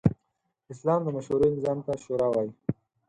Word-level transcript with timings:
اسلام 0.73 0.99
د 1.03 1.07
مشورې 1.15 1.47
نظام 1.55 1.79
ته 1.85 1.91
“شورا” 2.03 2.27
وايي. 2.31 2.51